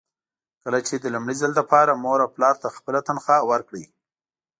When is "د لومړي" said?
0.99-1.35